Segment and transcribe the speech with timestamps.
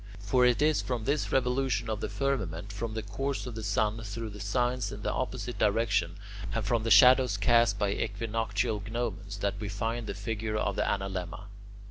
[0.19, 4.01] For it is from this revolution of the firmament, from the course of the sun
[4.01, 6.15] through the signs in the opposite direction,
[6.55, 10.81] and from the shadows cast by equinoctial gnomons, that we find the figure of the
[10.81, 11.43] analemma.